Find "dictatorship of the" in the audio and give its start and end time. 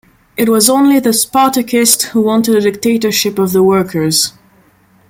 2.61-3.61